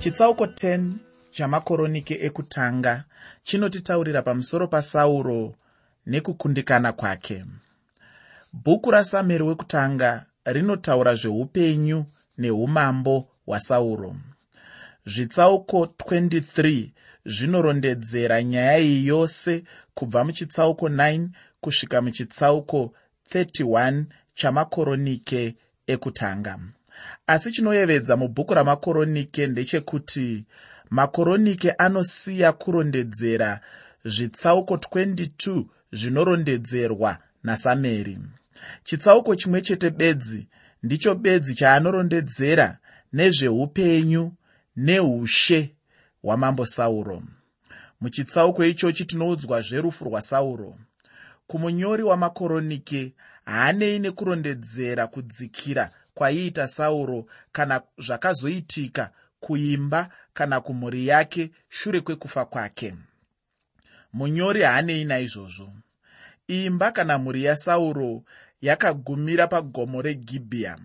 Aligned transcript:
chitsauko 0.00 0.44
10 0.44 0.92
chamakoronike 1.30 2.14
ekutanga 2.26 3.04
chinotitaurira 3.44 4.22
pamusoro 4.22 4.68
pasauro 4.68 5.54
nekukundikana 6.06 6.92
kwake. 6.92 7.44
Bhuku 8.52 8.90
rasamueri 8.90 9.44
wekutanga 9.44 10.26
rinotaura 10.44 11.14
zveupenyu 11.14 12.04
neumambo 12.38 13.28
hwasauro. 13.46 14.16
Zvitsauko 15.06 15.78
23 15.84 16.90
zvinorondedzera 17.24 18.42
nyaya 18.42 18.78
iyi 18.78 19.06
yose 19.06 19.64
kubva 19.94 20.24
muchitsauko 20.24 20.88
9 20.88 21.28
kusvika 21.60 22.02
muchitsauko 22.02 22.94
31 23.34 24.04
chamakoronike 24.34 25.56
ekutanga 25.86 26.58
asi 27.26 27.52
chinoyevedza 27.52 28.16
mubhuku 28.16 28.54
ramakoronike 28.54 29.46
ndechekuti 29.46 30.44
makoronike 30.90 31.70
anosiya 31.70 32.52
kurondedzera 32.52 33.60
zvitsauko 34.04 34.74
22 34.74 35.64
zvinorondedzerwa 35.92 37.18
nasameri. 37.44 38.18
Chitsauko 38.84 39.36
chimwe 39.36 39.60
chete 39.60 39.90
bedzi 39.90 40.46
ndicho 40.82 41.14
bedzi 41.14 41.54
chaanorondedzera 41.54 42.78
nezveupenyu 43.12 44.32
neushe 44.76 45.74
hwamambo 46.22 46.66
sauro. 46.66 47.22
Muchitsauko 48.00 48.64
ichochi 48.64 49.04
tinoudzwa 49.04 49.60
zverufu 49.60 50.04
rwasauro 50.04 50.78
kumunyori 51.46 52.02
wamakoronike 52.02 53.12
haanei 53.44 53.98
nekurondedzera 53.98 55.06
kudzikira 55.06 55.90
kwaiita 56.14 56.68
sauro 56.68 57.26
kana 57.52 57.82
zvakazoitika 57.98 59.10
kuimba 59.40 60.10
kana 60.34 60.60
kumhuri 60.60 61.06
yake 61.06 61.50
shure 61.68 62.00
kwekufa 62.00 62.44
kwake. 62.44 62.94
Munyori 64.12 64.62
haanei 64.62 65.04
naizvozvo. 65.04 65.72
Imba 66.48 66.92
kana 66.92 67.18
mhuri 67.18 67.44
yasauro 67.44 68.22
yakagumira 68.62 69.46
pagomo 69.46 70.02
regibhiya 70.02 70.78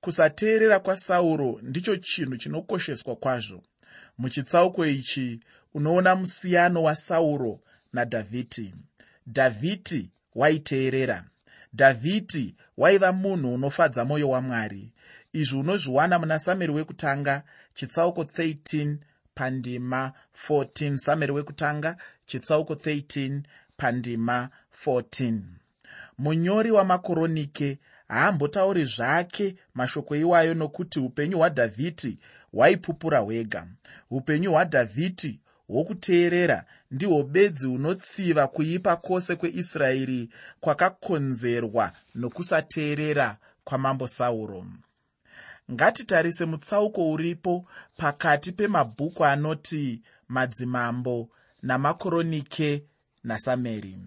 kusateerera 0.00 0.80
kwasauro 0.80 1.58
ndicho 1.62 1.96
chinhu 1.96 2.36
chinokosheswa 2.36 3.16
kwazvo. 3.16 3.62
Muchitsauko 4.18 4.86
ichi 4.86 5.40
unoona 5.74 6.14
musiyano 6.16 6.82
wasauro 6.82 7.60
nadhavhidhi. 7.92 8.74
Dhavhidhi 9.26 10.10
waiteerera 10.34 11.24
dhavhidhi 11.74 12.54
waiva 12.76 13.12
munhu 13.12 13.54
unofadza 13.54 14.04
mwoyo 14.04 14.28
wamwari. 14.28 14.90
Izvi 15.32 15.56
unozviwana 15.56 16.18
muna 16.18 16.38
samueri 16.38 16.72
wekutanga 16.72 17.42
chitsauko 17.74 18.22
13 18.22 18.96
pandima 19.34 20.12
14 20.48 20.96
samueri 20.96 21.32
wekutanga 21.32 21.96
chitsauko 22.26 22.74
13 22.74 23.40
pandima 23.76 24.48
14 24.86 25.38
munyori 26.18 26.70
wamakoronike 26.70 27.78
haambotauri 28.08 28.84
zvake 28.84 29.56
mashoko 29.74 30.16
iwayo 30.16 30.54
nokuti 30.54 30.98
upenyu 31.00 31.36
hwadhavhidhi 31.38 32.18
hwaipupura 32.52 33.18
hwega. 33.18 33.66
Upenyu 34.10 34.50
hwadhavhidhi 34.50 35.40
hwokuteerera 35.68 36.64
ndihwo 36.94 37.22
bedzi 37.22 37.66
hunotsiva 37.66 38.48
kuipa 38.48 38.96
kwose 38.96 39.36
kweisraeri 39.36 40.30
kwakakonzerwa 40.60 41.92
nokusateerera 42.14 43.36
kwamambo 43.64 44.06
sauro. 44.08 44.66
Ngatitarise 45.72 46.44
mutsauko 46.44 47.10
uripo 47.12 47.66
pakati 47.96 48.52
pemabhuku 48.52 49.24
anoti 49.24 50.02
madzimambo 50.28 51.28
namakoronike 51.62 52.84
nasameri. 53.24 53.98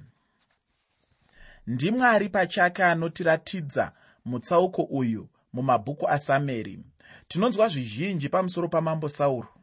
Ndimwari 1.68 2.30
pachake 2.30 2.84
anotiratidza 2.84 3.92
mutsauko 4.26 4.82
uyu 4.82 5.30
mumabhuku 5.54 6.10
asameri. 6.10 6.80
Tinonzwa 7.28 7.68
zvizhinji 7.70 8.30
pamusoro 8.30 8.68
pamambo 8.68 9.10
sauro 9.10 9.57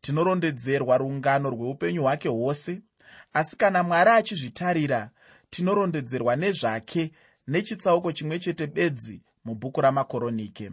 tinorondedzerwa 0.00 0.98
rungano 0.98 1.50
rweupenyu 1.50 2.02
hwake 2.02 2.28
hwose. 2.28 2.82
Asi 3.32 3.56
kana 3.56 3.82
mwari 3.82 4.10
achizvitarira 4.10 5.10
tinorondedzerwa 5.50 6.36
nezvake 6.36 7.12
nechitsauko 7.48 8.12
chimwe 8.12 8.38
chete 8.38 8.66
bedzi 8.66 9.22
mubhuku 9.44 9.80
ramakoronike. 9.80 10.70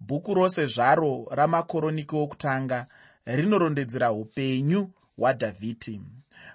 Bhuku 0.00 0.34
rose 0.34 0.66
zvaro 0.66 1.26
ramakoronike 1.30 2.16
wokutanga 2.16 2.86
rinorondedzera 3.26 4.12
upenyu 4.12 4.90
hwadhavhidhi. 5.16 6.00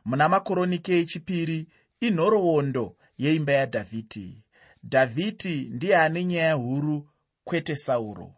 Muna 0.05 0.29
makoronike 0.29 0.99
echipiri 0.99 1.67
inhoroondo 1.99 2.95
yeimba 3.17 3.51
yadhavhidhi. 3.53 4.43
Dhavhidhi 4.83 5.69
ndiye 5.73 5.97
ane 5.97 6.25
nyaya 6.25 6.53
huru 6.53 7.09
kwete 7.43 7.75
sauro. 7.75 8.33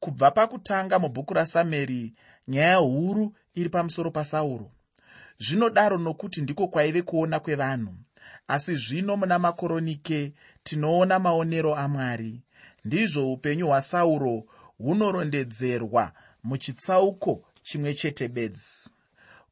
Kubva 0.00 0.30
pakutanga 0.30 0.98
mubhuku 0.98 1.34
rasameri 1.34 2.14
nyaya 2.48 2.76
huru 2.76 3.34
iri 3.54 3.68
pamusoro 3.68 4.10
pasauro. 4.10 4.70
Zvinodaro 5.38 5.98
nokuti 5.98 6.40
ndiko 6.40 6.68
kwaive 6.68 7.02
kuona 7.02 7.40
kwevanhu. 7.40 7.94
Asi 8.48 8.76
zvino 8.76 9.16
muna 9.16 9.38
makoronike 9.38 10.32
tinoona 10.62 11.18
maonero 11.18 11.74
amwari 11.74 12.42
ndizvo 12.84 13.32
upenyu 13.32 13.66
hwasauro 13.66 14.44
hunorondedzerwa 14.78 16.12
muchitsauko 16.44 17.44
chimwe 17.62 17.94
chete 17.94 18.28
bedzi. 18.28 18.90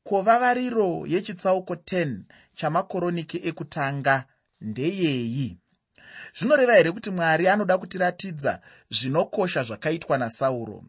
Kovavariro 0.04 1.06
yechitsauko 1.06 1.74
10 1.74 2.18
chamakoronike 2.54 3.40
ekutanga 3.48 4.24
ndeyeyi. 4.60 5.58
Zvinoreva 6.38 6.74
here 6.74 6.92
kuti 6.92 7.10
mwari 7.10 7.48
anoda 7.48 7.78
kutiratidza 7.78 8.60
zvinokosha 8.90 9.62
zvakaitwa 9.62 10.18
nasauro 10.18 10.84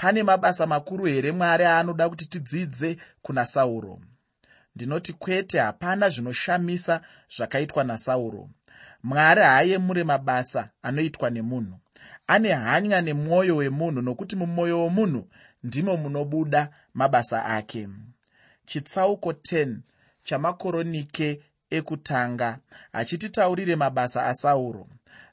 pane 0.00 0.22
mabasa 0.22 0.66
makuru 0.66 1.04
here 1.04 1.32
mwari 1.32 1.64
aanoda 1.64 2.08
kuti 2.08 2.26
tidzidze 2.26 2.96
kuna 3.22 3.46
sauro? 3.46 4.00
Ndinoti 4.76 5.12
kwete 5.12 5.58
hapana 5.58 6.08
zvinoshamisa 6.08 7.00
zvakaitwa 7.36 7.84
nasauro. 7.84 8.48
Mwari 9.02 9.42
haayemure 9.42 10.04
mabasa 10.04 10.70
anoitwa 10.82 11.30
nemunhu. 11.30 11.78
Ane 12.26 12.52
hanya 12.52 13.00
nemwoyo 13.00 13.56
wemunhu 13.56 14.02
nokuti 14.02 14.36
mumwoyo 14.36 14.80
womunhu 14.80 15.28
ndimo 15.62 15.96
munobuda 15.96 16.70
mabasa 16.94 17.44
ake. 17.44 17.88
Chitsauko 18.66 19.32
10 19.32 19.76
chamakoronike 20.24 21.40
ekutanga 21.70 22.58
hachititaurire 22.92 23.76
mabasa 23.76 24.26
asauro. 24.26 24.88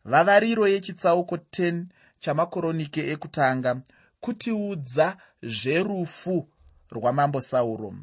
Vavariro 0.06 0.68
yechitsauko 0.68 1.36
10 1.36 1.84
chamakoronike 2.20 3.12
ekutanga 3.12 3.82
kutiudza 4.20 5.18
zverufu 5.44 6.50
rwamambo 6.92 7.42
sauro. 7.42 7.94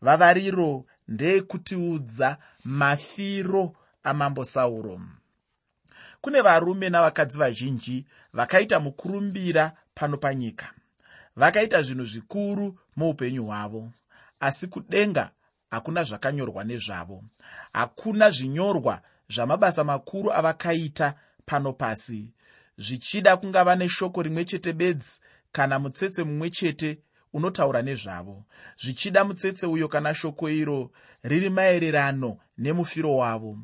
Vavariro 0.00 0.84
ndeyekutiudza 1.08 2.36
mafiro 2.64 3.76
amambo 4.02 4.44
sauro. 4.44 5.00
Kune 6.20 6.40
varume 6.40 6.88
navakadzi 6.88 7.38
vazhinji 7.38 8.06
vakaita 8.32 8.80
mukurumbira 8.80 9.72
pano 9.94 10.16
panyika. 10.16 10.72
Vakaita 11.36 11.82
zvinhu 11.82 12.04
zvikuru 12.04 12.78
muupenyu 12.96 13.44
hwavo 13.44 13.90
asi 14.40 14.66
kudenga 14.66 15.30
hakuna 15.70 16.04
zvakanyorwa 16.04 16.64
nezvavo. 16.64 17.24
Hakuna 17.72 18.30
zvinyorwa 18.30 19.00
zvamabasa 19.28 19.84
makuru 19.84 20.32
avakaita 20.32 21.14
pano 21.46 21.72
pasi. 21.72 22.32
Zvichida 22.78 23.36
kungava 23.36 23.76
neshoko 23.76 24.22
rimwe 24.22 24.44
chete 24.44 24.72
bedzi 24.72 25.20
kana 25.52 25.78
mutsetse 25.78 26.24
mumwe 26.24 26.50
chete 26.50 26.98
unotaura 27.32 27.82
nezvavo. 27.82 28.44
Zvichida 28.82 29.24
mutsetse 29.24 29.66
uyo 29.66 29.88
kana 29.88 30.14
shoko 30.14 30.50
iro 30.50 30.90
riri 31.22 31.50
maererano 31.50 32.38
nemufiro 32.58 33.16
wavo. 33.16 33.58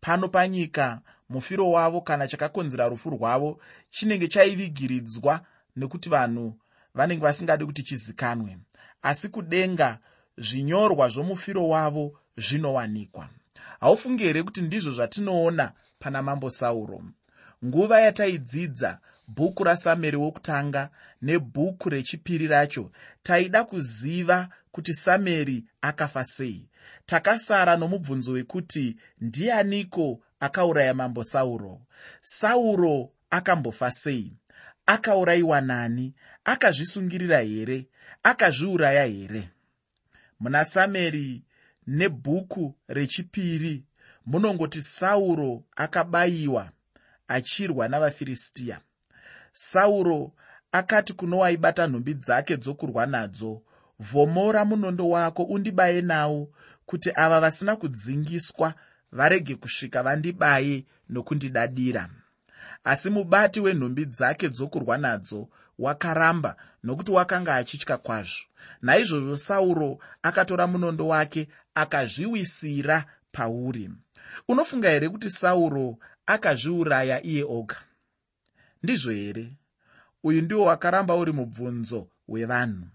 Pano 0.00 0.28
panyika 0.28 1.00
mufiro 1.28 1.70
wavo 1.70 2.00
kana 2.00 2.28
chakakonzera 2.28 2.88
rufu 2.88 3.10
rwavo 3.10 3.60
chinenge 3.90 4.28
chaivigiridzwa 4.28 5.40
nekuti 5.76 6.08
vanhu 6.08 6.58
vanenge 6.94 7.22
vasingadi 7.22 7.66
kuti 7.66 7.82
chizikanwe. 7.82 8.58
Asi 9.02 9.28
kudenga 9.28 9.98
zvinyorwa 10.38 11.08
zvomufiro 11.08 11.68
wavo 11.68 12.18
zvinowanikwa. 12.36 13.28
Haufungi 13.80 14.24
here 14.24 14.42
kuti 14.42 14.60
ndizvo 14.60 14.92
zvatinoona 14.92 15.72
pana 15.98 16.22
mambo 16.22 16.50
sauro? 16.50 17.04
Nguva 17.64 18.00
yataidzidza 18.00 18.98
bhuku 19.28 19.64
rasameri 19.64 20.16
wokutanga 20.16 20.90
nebhuku 21.22 21.88
rechipiri 21.88 22.46
racho 22.46 22.90
taida 23.22 23.64
kuziva 23.64 24.48
kuti 24.72 24.94
sameri 24.94 25.64
akafa 25.80 26.24
sei. 26.24 26.68
Takasara 27.06 27.76
nomubvunzo 27.76 28.32
wekuti 28.32 28.96
ndianiko 29.20 30.20
akauraya 30.40 30.94
mambo 30.94 31.24
sauro? 31.24 31.80
Sauro 32.22 33.10
akambofa 33.30 33.90
sei? 33.90 34.32
Akaurayiwa 34.86 35.60
nani? 35.60 36.14
Akazvisungirira 36.44 37.38
here? 37.40 37.86
Akazviuraya 38.22 39.04
here? 39.04 39.48
Muna 40.40 40.64
sameri 40.64 41.42
nebhuku 41.86 42.74
rechipiri 42.88 43.84
munongoti 44.26 44.82
sauro 44.82 45.64
akabayiwa 45.76 46.70
achirwa 47.28 47.88
navafiristiya 47.88 48.80
sauro 49.54 50.32
akati 50.72 51.12
kuno 51.12 51.38
waibata 51.38 51.86
nhumbi 51.86 52.14
dzake 52.14 52.56
dzokurwa 52.56 53.06
nadzo 53.06 53.62
vhomora 54.00 54.64
munondo 54.64 55.08
wako 55.08 55.42
undibaye 55.42 56.00
nawo 56.02 56.48
kuti 56.86 57.10
ava 57.14 57.40
vasina 57.40 57.76
kudzingiswa 57.76 58.74
varege 59.12 59.54
kusvika 59.54 60.02
vandibaye 60.02 60.84
nokundidadira. 61.08 62.10
Asi 62.84 63.10
mubati 63.10 63.60
wenhumbi 63.60 64.04
dzake 64.04 64.48
dzokurwa 64.48 64.98
nadzo 64.98 65.48
wakaramba 65.78 66.56
nokuti 66.84 67.12
wakanga 67.12 67.54
achitya 67.54 67.96
kwazvo. 67.98 68.44
Naizvozvo 68.82 69.36
sauro 69.36 69.98
akatora 70.22 70.66
munondo 70.66 71.08
wake 71.08 71.48
akazviwisira 71.74 73.04
pauri. 73.32 73.90
Unofunga 74.48 74.90
here 74.90 75.08
kuti 75.08 75.30
sauro 75.30 75.98
akazviuraya 76.26 77.22
iye 77.22 77.44
oga 77.44 77.76
ndizvo 78.84 79.10
here? 79.12 79.52
Uyu 80.22 80.42
ndiwo 80.42 80.64
wakaramba 80.64 81.16
uri 81.16 81.32
mubvunzo 81.32 82.08
hwevanhu 82.26 82.86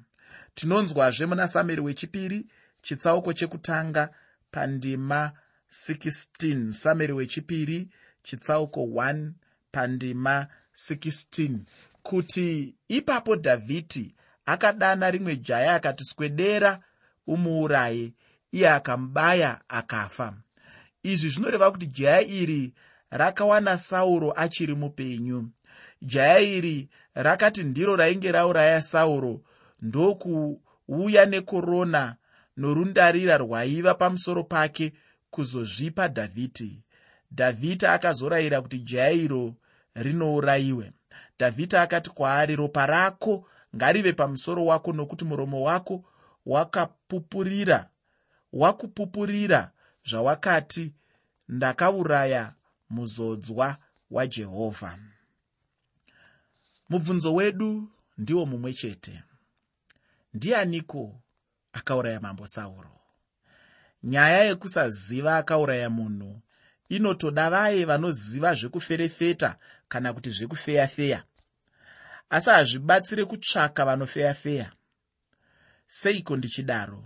tinonzwazve 0.56 1.26
muna 1.26 1.48
sameri 1.48 1.82
wechipiri 1.82 2.46
chitsauko 2.82 3.34
chekutanga 3.34 4.10
pandima 4.52 5.32
16 5.72 6.72
sameri 6.72 7.14
wechipiri 7.14 7.88
chitsauko 8.24 8.82
1 8.82 9.32
pandima 9.72 10.48
16 10.90 11.58
kuti 12.04 12.76
ipapo 12.88 13.36
dhavhidhi 13.36 14.16
akadana 14.46 15.12
rimwe 15.12 15.36
jaya 15.36 15.76
akati 15.76 16.04
swedera 16.06 16.80
umuuraye. 17.28 18.14
Iye 18.52 18.70
akamubaya 18.70 19.62
akafa. 19.70 20.34
Izvi 21.04 21.30
zvinoreva 21.30 21.72
kuti 21.72 21.88
jaya 21.88 22.22
iri 22.22 22.74
rakawana 23.10 23.78
sauro 23.78 24.34
achiri 24.36 24.76
mupenyu 24.76 25.50
jaya 26.01 26.40
iri 26.40 26.90
rakati 27.13 27.63
ndiro 27.63 27.96
rainge 27.96 28.31
rauraya 28.31 28.81
sauro 28.81 29.42
ndokuuya 29.81 31.25
nekorona 31.25 32.16
norundarira 32.57 33.38
rwaiva 33.38 33.94
pamusoro 33.94 34.44
pake 34.44 34.94
kuzozvipa 35.31 36.07
dhavhidhi 36.07 36.81
dhavhidhi 37.31 37.86
akazorayira 37.86 38.62
kuti 38.62 38.80
jaya 38.80 39.12
iro 39.12 39.56
rinourayiwe. 39.96 40.92
Dhavhidhi 41.40 41.78
akati 41.78 42.10
kwaari 42.10 42.56
ropa 42.56 42.86
rako 42.86 43.45
ngarive 43.75 44.13
pamusoro 44.13 44.66
wako 44.66 44.94
nokuti 44.94 45.25
muromo 45.25 45.62
wako 45.62 46.04
wakapupurira 46.45 47.90
wakupupurira 48.54 49.72
zvawakati 50.10 50.94
ndakauraya 51.50 52.54
muzodzwa 52.90 53.78
wajehovha 54.12 54.98
mubvunzo 56.90 57.34
wedu 57.34 57.90
ndiwo 58.18 58.46
mumwe 58.46 58.74
chete. 58.74 59.24
Ndianiko 60.34 61.22
akauraya 61.74 62.20
mambo 62.20 62.48
sauro? 62.48 62.92
Nyaya 64.04 64.44
yekusaziva 64.44 65.38
akauraya 65.38 65.90
munhu 65.90 66.42
inotoda 66.90 67.50
vaye 67.50 67.86
vanoziva 67.86 68.56
zvekuferefeta 68.56 69.58
kana 69.88 70.14
kuti 70.14 70.30
zvekufeyafeya. 70.30 71.24
Asi 72.30 72.50
hazvibatsire 72.50 73.26
kutsvaka 73.26 73.86
vanofeyafeya. 73.86 74.72
Seiko 75.88 76.38
ndichidaro? 76.38 77.04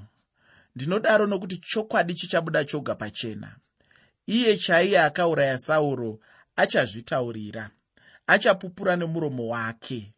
Ndinodaro 0.76 1.28
nokuti 1.28 1.58
chokwadi 1.58 2.14
chichabuda 2.14 2.66
choga 2.66 2.96
pachena. 2.96 3.56
Iye 4.28 4.58
chaiye 4.58 5.00
akauraya 5.00 5.58
sauro 5.58 6.20
achazvitaurira 6.56 7.72
achapupura 8.28 8.96
nemuromo 8.96 9.48
wake. 9.48 10.14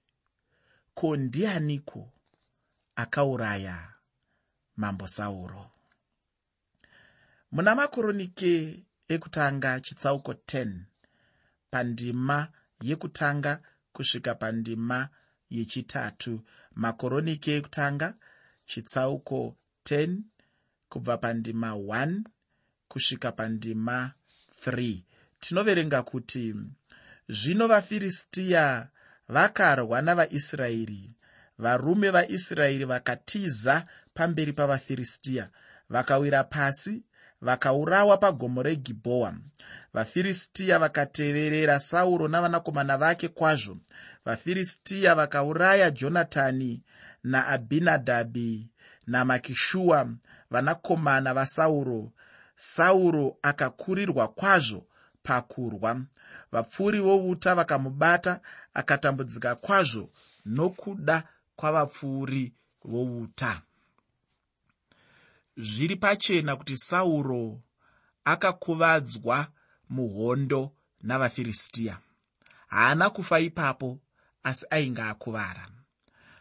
Ko 0.93 1.15
ndianiko 1.17 2.13
akauraya 2.95 3.93
mambo 4.75 5.07
sauro? 5.07 5.71
Muna 7.51 7.75
makoronike 7.75 8.83
ekutanga 9.07 9.79
chitsauko 9.79 10.31
10 10.31 10.79
pandima 11.71 12.47
yekutanga 12.81 13.61
kusvika 13.93 14.35
pandima 14.35 15.09
yechitatu. 15.49 16.41
Makoronike 16.75 17.55
ekutanga 17.57 18.13
chitsauko 18.65 19.57
10 19.83 20.17
kubva 20.89 21.17
pandima 21.17 21.71
1 21.71 22.21
kusvika 22.87 23.31
pandima 23.31 24.13
3 24.65 25.01
tinoverenga 25.39 26.03
kuti 26.03 26.55
zvino 27.29 27.67
vafiristiya 27.67 28.87
vakarwa 29.27 30.01
navaisraeri. 30.01 31.11
Varume 31.57 32.09
vaisraeri 32.09 32.85
vakatiza 32.85 33.85
pamberi 34.13 34.53
pavafiristiya 34.53 35.49
vakawira 35.89 36.43
pasi 36.43 37.03
vakaurawa 37.41 38.17
pagomo 38.17 38.63
regibhoa 38.63 39.33
vafiristiya 39.93 40.79
vakateverera 40.79 41.79
sauro 41.79 42.27
navanakomana 42.27 42.97
vake 42.97 43.27
kwazvo. 43.27 43.77
Vafiristiya 44.25 45.15
vakauraya 45.15 45.91
jonatani 45.91 46.83
naabhinadhabhi 47.23 48.69
namakishuwa 49.07 50.09
vanakomana 50.51 51.33
vasauro 51.33 52.11
sauro 52.55 53.37
akakurirwa 53.41 54.27
kwazvo 54.27 54.87
pakurwa 55.23 56.01
vapfuri 56.55 56.99
vouta 56.99 57.55
vakamubata 57.55 58.33
akatambudzika 58.73 59.55
kwazvo 59.55 60.09
nokuda 60.45 61.17
kwavapfuri 61.55 62.53
vouta 62.91 63.61
zviri 65.57 65.95
pachena 65.95 66.55
kuti 66.55 66.77
sauro 66.77 67.61
akakuvadzwa 68.23 69.47
muhondo 69.89 70.71
navafiristiya 71.01 71.97
haana 72.67 73.09
kufa 73.09 73.39
ipapo 73.39 73.99
asi 74.43 74.65
ainge 74.69 75.01
akuvara. 75.01 75.67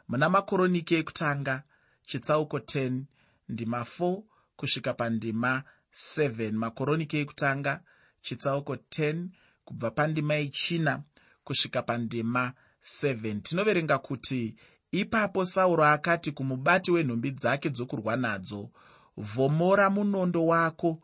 Muna 0.08 0.28
makoroniki 0.28 0.94
ekutanga 0.94 1.62
chitsauko 2.06 2.58
10 2.58 3.02
ndima 3.48 3.80
4 3.80 4.22
kusvika 4.56 4.92
pandima 4.94 5.62
7 5.92 6.52
makoroniki 6.52 7.16
ekutanga 7.16 7.80
chitsauko 8.22 8.74
10 8.74 9.26
kubva 9.64 9.90
pandima 9.90 10.34
yechina 10.34 11.02
kusvika 11.44 11.82
pandima 11.82 12.52
7 12.82 13.40
tinoverenga 13.40 13.98
kuti 13.98 14.56
ipapo 14.92 15.44
sauro 15.46 15.84
akati 15.84 16.32
kumubati 16.32 16.90
wenhumbi 16.90 17.30
dzake 17.30 17.70
dzokurwa 17.70 18.16
nadzo 18.16 18.70
vhomora 19.16 19.90
munondo 19.90 20.46
wako 20.46 21.02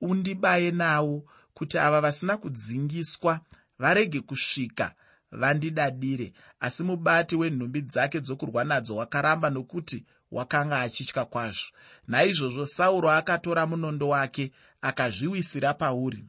undibaye 0.00 0.70
nawo 0.70 1.24
kuti 1.54 1.78
ava 1.78 2.00
vasina 2.00 2.36
kudzingiswa 2.36 3.40
varege 3.78 4.20
kusvika 4.20 4.94
vandidadire. 5.30 6.32
Asi 6.60 6.82
mubati 6.82 7.36
wenhumbi 7.36 7.80
dzake 7.82 8.20
dzokurwa 8.20 8.64
nadzo 8.64 8.96
wakaramba 8.96 9.50
nokuti 9.50 10.04
wakanga 10.30 10.80
achitya 10.80 11.24
kwazvo. 11.24 11.66
Naizvozvo 12.06 12.66
sauro 12.66 13.10
akatora 13.10 13.66
munondo 13.66 14.08
wake 14.08 14.52
akazviwisira 14.80 15.74
pauri 15.74 16.24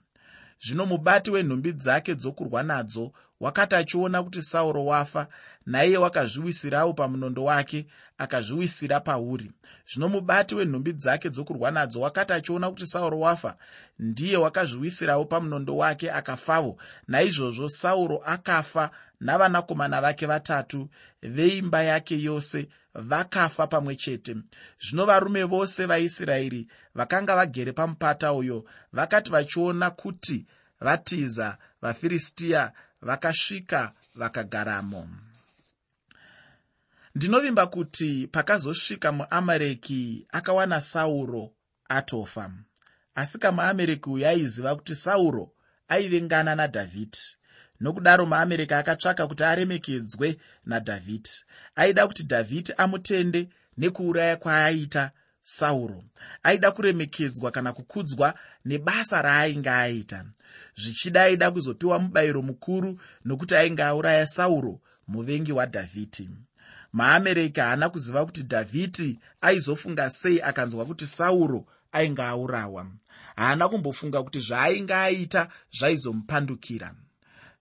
zvino 0.63 0.85
mubati 0.85 1.31
wenhumbi 1.31 1.71
dzake 1.73 2.15
dzokurwa 2.15 2.63
nadzo 2.63 3.11
wakati 3.39 3.75
achiona 3.75 4.24
kuti 4.24 4.41
sauro 4.41 4.86
wafa 4.86 5.27
naiye 5.65 5.98
wakazviwisirawo 5.98 6.93
pamunondo 6.93 7.43
wake 7.43 7.88
akazviwisira 8.17 9.00
pauri. 9.00 9.51
Zvino 9.93 10.10
mubati 10.10 10.55
wenhumbi 10.55 10.93
dzake 10.93 11.29
dzokurwa 11.29 11.72
nadzo 11.72 12.01
wakati 12.01 12.34
achiona 12.34 12.69
kuti 12.69 12.88
sauro 12.88 13.19
wafa 13.19 13.55
ndiye 14.00 14.38
wakazviwisirawo 14.38 15.25
pamunondo 15.25 15.77
wake 15.77 16.12
akafavo 16.12 16.77
naizvozvo 17.08 17.69
sauro 17.69 18.17
akafa 18.25 18.91
navanakomana 19.19 20.01
vake 20.01 20.25
vatatu 20.25 20.89
veimba 21.22 21.84
yake 21.84 22.22
yose 22.22 22.67
vakafa 22.93 23.67
pamwe 23.67 23.96
chete. 23.96 24.36
Zvino 24.81 25.05
varume 25.05 25.43
vose 25.43 25.86
vaisraeri 25.86 26.67
vakanga 26.96 27.36
vagere 27.36 27.72
pamupata 27.72 28.34
uyo 28.34 28.65
vakati 28.93 29.31
vachiona 29.31 29.89
kuti 29.89 30.46
vatiza 30.81 31.58
vafiristiya 31.81 32.72
vakasvika 33.01 33.91
vakagaramo. 34.15 35.09
Ndinovimba 37.15 37.67
kuti 37.67 38.27
pakazosvika 38.27 39.11
muamareki 39.11 40.25
akawana 40.29 40.81
sauro 40.81 41.51
atofa. 41.89 42.51
Asi 43.15 43.39
kamuamereki 43.39 44.09
uyu 44.09 44.27
aiziva 44.27 44.75
kuti 44.75 44.95
sauro 44.95 45.51
aivengana 45.87 46.55
nadhavhidhi 46.55 47.19
nokudaro 47.81 48.25
maamerika 48.25 48.77
akatsvaka 48.77 49.27
kuti 49.27 49.43
aremekedzwe 49.43 50.37
nadhavhidhi 50.65 51.29
aida 51.75 52.07
kuti 52.07 52.23
dhavhidhi 52.23 52.73
amutende 52.77 53.49
nekuuraya 53.77 54.35
kwaaita 54.37 55.11
sauro 55.49 56.03
aida 56.43 56.71
kuremekedzwa 56.71 57.51
kana 57.51 57.73
kukudzwa 57.73 58.33
nebasa 58.65 59.21
raainge 59.21 59.69
aita. 59.69 60.25
Zvichida 60.75 61.23
aida 61.23 61.51
kuzopiwa 61.51 61.99
mubayiro 61.99 62.41
mukuru 62.41 62.99
nokuti 63.25 63.55
ainge 63.55 63.83
auraya 63.83 64.27
sauro 64.27 64.79
muvengi 65.07 65.51
wadhavhidhi 65.51 66.29
maamereki 66.93 67.59
haana 67.59 67.89
kuziva 67.89 68.25
kuti 68.25 68.43
dhavhidhi 68.43 69.19
aizofunga 69.41 70.09
sei 70.09 70.41
akanzwa 70.41 70.85
kuti 70.85 71.07
sauro 71.07 71.65
ainge 71.91 72.21
aurawa. 72.21 72.87
Haana 73.35 73.69
kumbofunga 73.69 74.23
kuti 74.23 74.39
zvaainge 74.39 74.93
aita 74.93 75.49
zvaizomupandukira. 75.77 76.95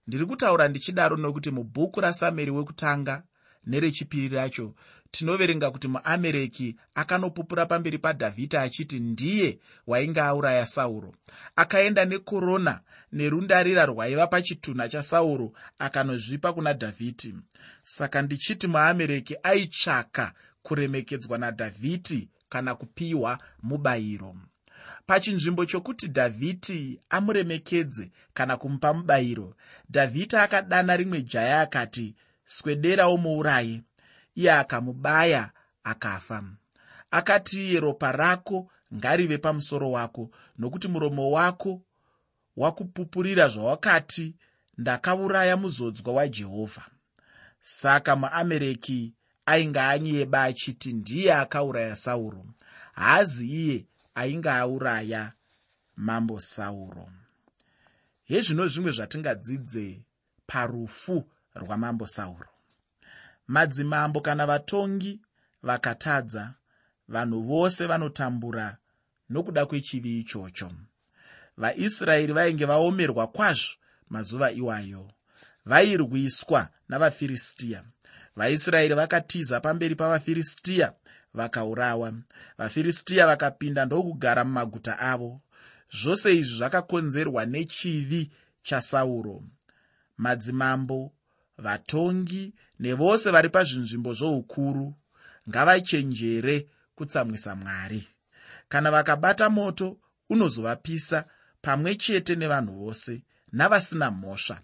Ndiri 0.07 0.27
kutaura 0.27 0.69
ndichidaro 0.69 1.17
nokuti 1.17 1.51
mubhuku 1.51 2.01
rasamueri 2.01 2.51
wekutanga 2.51 3.23
nerechipiri 3.67 4.29
racho 4.37 4.75
tinoverenga 5.11 5.71
kuti 5.71 5.89
muamereki 5.89 6.77
akanopupura 6.95 7.67
pamberi 7.67 7.99
padhavhidhi 7.99 8.57
achiti 8.57 9.01
ndiye 9.01 9.59
wainge 9.87 10.21
auraya 10.21 10.67
sauro. 10.67 11.15
Akaenda 11.57 12.05
nekorona 12.05 12.81
nerundarira 13.13 13.87
rwaiva 13.87 14.27
pachitunha 14.27 14.89
chasauro 14.89 15.53
akanozvipa 15.79 16.53
kuna 16.53 16.73
dhavhidhi 16.73 17.35
saka 17.85 18.23
ndichiti 18.23 18.67
muamereki 18.67 19.37
aitsvaka 19.43 20.33
kuremekedzwa 20.63 21.39
nadhavhidhi 21.39 22.29
kana 22.49 22.75
kupiwa 22.75 23.39
mubayiro. 23.63 24.37
Pachinzvimbo 25.07 25.67
chokuti 25.67 26.07
dhavhidhi 26.09 27.01
amuremekedze 27.11 28.11
kana 28.35 28.57
kumupa 28.57 28.95
mubayiro 28.95 29.55
dhavhidhi 29.91 30.37
akadana 30.37 30.97
rimwe 30.97 31.23
jaya 31.23 31.61
akati 31.61 32.15
swederawo 32.45 33.17
muuraye 33.17 33.83
iye 34.39 34.53
akamubaya 34.53 35.51
akafa. 35.85 36.45
Akati 37.11 37.69
iye 37.69 37.81
ropa 37.81 38.13
rako 38.13 38.71
ngarive 38.95 39.39
pamusoro 39.39 39.91
wako 39.91 40.31
nokuti 40.59 40.89
muromo 40.89 41.31
wako 41.31 41.83
wakupupurira 42.57 43.49
zvawakati 43.49 44.35
ndakauraya 44.79 45.57
muzodzwa 45.57 46.13
wajehovha. 46.13 46.87
Saka 47.61 48.17
muamereki 48.17 49.13
ainge 49.47 49.81
anyeba 49.81 50.43
achiti 50.43 50.93
ndiye 50.93 51.35
akauraya 51.35 51.97
sauro. 51.97 52.47
Haazi 52.93 53.47
iye 53.49 53.87
ainge 54.15 54.51
auraya 54.51 55.33
mambo 55.97 56.41
sauro. 56.41 57.09
Hezvino 58.25 58.69
zvimwe 58.69 58.91
zvatingadzidze 58.93 60.01
parufu 60.47 61.25
rwamambo 61.55 62.07
sauro 62.07 62.49
madzimambo 63.49 64.21
kana 64.21 64.47
vatongi 64.47 65.21
vakatadza 65.63 66.55
vanhu 67.09 67.43
vose 67.43 67.87
vanotambura 67.87 68.77
nokuda 69.31 69.67
kwechivi 69.67 70.21
ichocho. 70.21 70.73
Vaisraeri 71.57 72.33
vainge 72.33 72.65
vaomerwa 72.65 73.27
kwazvo 73.27 73.77
mazuva 74.11 74.53
iwayo. 74.53 75.11
Vairwiswa 75.67 76.69
navafiristiya 76.89 77.85
vaisraeri 78.37 78.95
vakatiza 78.95 79.61
pamberi 79.61 79.95
pavafiristiya 79.95 80.93
vakaurawa. 81.35 82.13
Vafiristiya 82.59 83.27
vakapinda 83.27 83.85
ndokugara 83.85 84.45
mumaguta 84.45 84.99
avo. 84.99 85.41
Zvose 86.03 86.37
izvi 86.37 86.57
zvakakonzerwa 86.57 87.47
nechivi 87.47 88.31
chasauro 88.63 89.43
madzimambo 90.17 91.13
vatongi 91.59 92.55
nevose 92.81 93.31
vari 93.31 93.49
pazvinzvimbo 93.49 94.13
zvoukuru 94.15 94.95
ngavachenjere 95.49 96.69
kutsamwisa 96.95 97.57
mwari. 97.57 98.09
Kana 98.69 98.91
vakabata 98.91 99.51
moto 99.51 99.97
unozovapisa 100.31 101.25
pamwe 101.63 101.95
chete 101.95 102.35
nevanhu 102.37 102.75
vose 102.85 103.23
navasina 103.53 104.11
mhosva. 104.11 104.61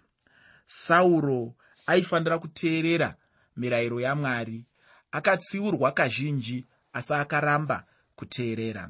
Sauro 0.65 1.55
aifanira 1.87 2.39
kuteerera 2.39 3.15
mirayiro 3.57 3.99
yamwari 3.99 4.65
akatsiurwa 5.11 5.91
kazhinji 5.91 6.65
asi 6.93 7.13
akaramba 7.13 7.85
kuteerera. 8.15 8.89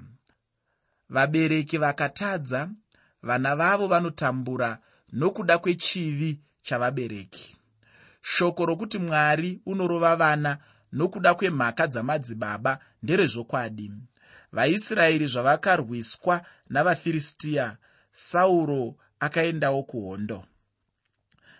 Vabereki 1.09 1.77
vakatadza 1.77 2.69
vana 3.23 3.55
vavo 3.55 3.87
vanotambura 3.87 4.79
nokuda 5.13 5.57
kwechivi 5.57 6.39
chavabereki 6.63 7.57
shoko 8.27 8.65
rokuti 8.65 8.97
mwari 8.99 9.61
unorova 9.65 10.15
vana 10.15 10.57
nokuda 10.93 11.33
kwemhaka 11.33 11.87
dzamadzibaba 11.87 12.79
nderezvokwadi. 13.03 13.91
Vaisraeri 14.51 15.27
zvavakarwiswa 15.27 16.35
navafiristiya 16.69 17.77
sauro 18.11 18.95
akaendawo 19.19 19.83
kuhondo. 19.83 20.45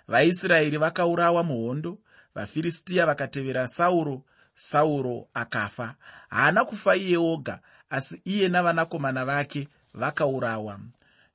Vaisraeri 0.08 0.78
vakaurawa 0.78 1.44
muhondo 1.44 1.98
vafiristiya 2.36 3.06
vakatevera 3.06 3.68
sauro 3.68 4.24
sauro 4.54 5.28
akafa. 5.34 5.96
Haana 6.30 6.66
kufa 6.66 6.96
iye 6.96 7.18
oga 7.18 7.60
asi 7.90 8.22
iye 8.26 8.48
navanakomana 8.50 9.26
vake 9.26 9.68
vakaurawa 9.94 10.80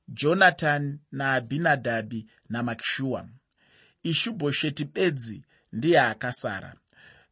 jonatani 0.07 0.99
naabhinadhabhi 1.11 2.27
namakishuwa 2.49 3.25
ishubhosheti 4.03 4.85
bedzi 4.85 5.41
ndiye 5.73 6.01
akasara. 6.01 6.73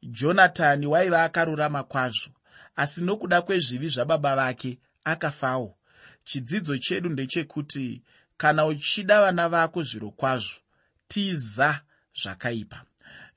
Jonatani 0.03 0.85
waiva 0.87 1.23
akarurama 1.23 1.83
kwazvo 1.83 2.31
asi 2.75 3.01
nokuda 3.01 3.41
kwezvivi 3.41 3.89
zvababa 3.89 4.35
vake 4.35 4.77
akafawo. 5.03 5.75
Chidzidzo 6.25 6.77
chedu 6.77 7.09
ndechekuti 7.09 8.01
kana 8.37 8.65
uchida 8.65 9.21
vana 9.21 9.49
vako 9.49 9.83
zviro 9.83 10.11
kwazvo 10.11 10.59
tiza 11.07 11.81
zvakaipa. 12.21 12.81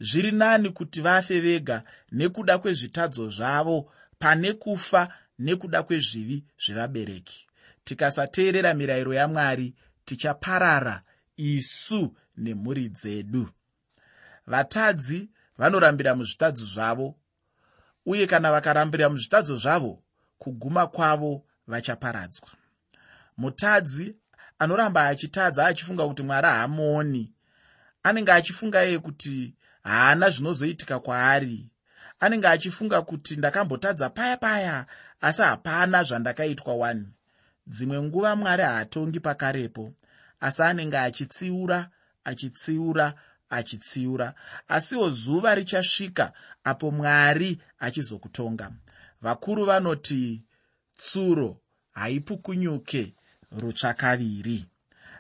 Zviri 0.01 0.33
nani 0.33 0.71
kuti 0.71 1.01
vafe 1.01 1.41
vega 1.41 1.83
nekuda 2.13 2.59
kwezvitadzo 2.59 3.31
zvavo 3.31 3.93
pane 4.19 4.53
kufa 4.53 5.09
nekuda 5.39 5.83
kwezvivi 5.83 6.45
zvevabereki 6.65 7.47
tikasateerera 7.85 8.75
mirayiro 8.75 9.15
yamwari 9.15 9.75
tichaparara 10.05 11.03
isu 11.37 12.17
nemhuri 12.37 12.89
dzedu. 12.89 13.49
Vatadzi 14.47 15.31
vanorambira 15.59 16.15
muzvitadzo 16.15 16.65
zvavo 16.67 17.15
uye 18.07 18.27
kana 18.27 18.53
vakarambira 18.53 19.09
muzvitadzo 19.09 19.57
zvavo 19.57 20.03
kuguma 20.39 20.87
kwavo 20.87 21.45
vachaparadzwa. 21.67 22.49
Mutadzi 23.37 24.19
anoramba 24.59 25.07
achitadza 25.07 25.67
achifunga 25.67 26.09
kuti 26.09 26.23
mwari 26.23 26.47
haamuoni. 26.47 27.33
Anenge 28.03 28.33
achifunga 28.33 28.85
iye 28.85 28.99
kuti 28.99 29.55
haana 29.83 30.31
zvinozoitika 30.31 31.01
kwaari. 31.01 31.71
Anenge 32.21 32.49
achifunga 32.49 33.03
kuti 33.03 33.37
ndakambotadza 33.37 34.11
paya 34.11 34.37
paya 34.37 34.87
asi 35.21 35.43
hapana 35.43 36.05
zvandakaitwa 36.05 36.75
wani. 36.75 37.09
Dzimwe 37.67 38.03
nguva 38.03 38.37
mwari 38.37 38.63
haatongi 38.63 39.21
pakarepo 39.21 39.93
asi 40.41 40.63
anenge 40.63 40.99
achitsiura 40.99 41.91
achitsiura 42.25 43.15
achitsiura. 43.53 44.35
Asiwo 44.69 45.11
zuva 45.11 45.55
richasvika 45.55 46.33
apo 46.65 46.91
mwari 46.91 47.61
achizokutonga. 47.79 48.71
Vakuru 49.23 49.65
vanoti 49.65 50.43
tsuro 50.99 51.61
haipukunyuke 51.91 53.15
rutsvakaviri. 53.51 54.67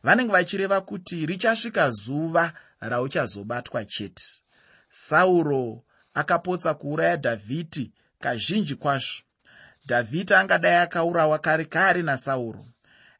Vanenge 0.02 0.32
vachireva 0.32 0.80
kuti 0.80 1.26
richasvika 1.26 1.90
zuva 1.90 2.52
rauchazobatwa 2.80 3.84
chete. 3.84 4.24
Sauro 4.90 5.84
akapotsa 6.14 6.74
kuuraya 6.74 7.16
dhavhidhi 7.16 7.92
kazhinji 8.20 8.74
kwazvo. 8.74 9.22
Dhavhidhi 9.86 10.34
angadai 10.34 10.74
akaurawa 10.76 11.38
kare 11.38 11.64
kare 11.64 12.02
nasauro. 12.02 12.64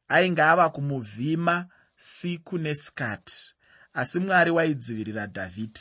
Ainge 0.08 0.42
ava 0.42 0.70
kumuvhima 0.70 1.66
siku 1.96 2.58
nesikati 2.58 3.51
asi 3.94 4.18
mwari 4.20 4.50
waidzivirira 4.50 5.26
dhavhidhi 5.26 5.80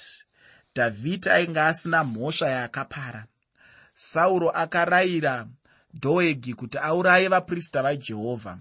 dhavhidhi 0.75 1.29
ainge 1.29 1.59
asina 1.59 2.03
mhosva 2.03 2.49
yaakapara. 2.49 3.25
Sauro 3.93 4.49
akarayira 4.49 5.47
dhoegi 5.93 6.53
kuti 6.53 6.77
auraye 6.77 7.27
vaprista 7.27 7.83
vajehovha. 7.83 8.57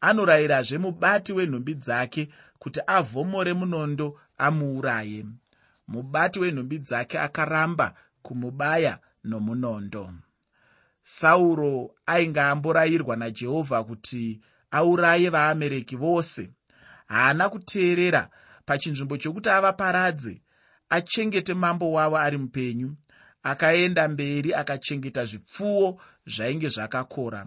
Anorayirazve 0.00 0.78
mubati 0.78 1.32
wenhumbi 1.32 1.74
dzake 1.74 2.28
kuti 2.58 2.80
avhomore 2.86 3.52
munondo 3.52 4.20
amuuraye. 4.38 5.26
Mubati 5.88 6.38
wenhumbi 6.38 6.78
dzake 6.78 7.18
akaramba 7.18 7.94
kumubaya 8.22 8.98
nomunondo. 9.24 10.12
Sauro 11.02 11.94
ainge 12.06 12.40
amborayirwa 12.40 13.16
najehovha 13.16 13.84
kuti 13.84 14.40
auraye 14.70 15.28
vaamereki 15.30 15.96
vose. 15.96 16.50
Haana 17.06 17.48
kuteerera 17.48 18.28
pachinzvimbo 18.70 19.16
chokuti 19.16 19.48
avaparadze 19.50 20.42
achengete 20.90 21.54
mambo 21.54 21.92
wavo 21.92 22.16
ari 22.18 22.38
mupenyu 22.38 22.96
akaenda 23.42 24.08
mberi 24.08 24.54
akachengeta 24.54 25.24
zvipfuwo 25.24 26.00
zvainge 26.26 26.68
zvakakora. 26.68 27.46